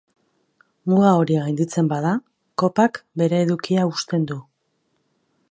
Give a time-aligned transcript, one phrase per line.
[0.93, 2.15] Muga hori gainditzen bada,
[2.63, 4.41] kopak bere edukia husten du.